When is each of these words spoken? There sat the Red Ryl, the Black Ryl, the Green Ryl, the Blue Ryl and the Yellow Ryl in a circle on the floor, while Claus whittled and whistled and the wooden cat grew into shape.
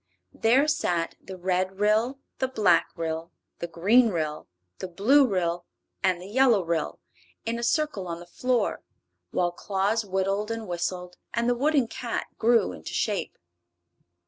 There 0.33 0.67
sat 0.67 1.13
the 1.21 1.37
Red 1.37 1.79
Ryl, 1.79 2.17
the 2.39 2.47
Black 2.47 2.89
Ryl, 2.95 3.31
the 3.59 3.67
Green 3.67 4.09
Ryl, 4.09 4.47
the 4.79 4.87
Blue 4.87 5.27
Ryl 5.27 5.67
and 6.01 6.19
the 6.19 6.25
Yellow 6.25 6.65
Ryl 6.65 6.99
in 7.45 7.59
a 7.59 7.63
circle 7.63 8.07
on 8.07 8.19
the 8.19 8.25
floor, 8.25 8.81
while 9.29 9.51
Claus 9.51 10.03
whittled 10.03 10.49
and 10.49 10.67
whistled 10.67 11.17
and 11.35 11.47
the 11.47 11.53
wooden 11.53 11.87
cat 11.87 12.25
grew 12.39 12.71
into 12.71 12.95
shape. 12.95 13.37